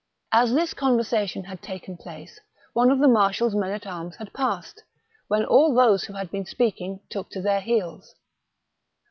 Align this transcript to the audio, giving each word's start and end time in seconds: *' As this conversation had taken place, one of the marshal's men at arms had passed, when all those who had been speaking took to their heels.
*' 0.21 0.31
As 0.41 0.51
this 0.55 0.73
conversation 0.73 1.43
had 1.43 1.61
taken 1.61 1.95
place, 1.95 2.39
one 2.73 2.89
of 2.89 2.97
the 2.97 3.07
marshal's 3.07 3.53
men 3.53 3.69
at 3.69 3.85
arms 3.85 4.15
had 4.15 4.33
passed, 4.33 4.81
when 5.27 5.45
all 5.45 5.75
those 5.75 6.05
who 6.05 6.13
had 6.13 6.31
been 6.31 6.47
speaking 6.47 7.01
took 7.11 7.29
to 7.29 7.39
their 7.39 7.61
heels. 7.61 8.15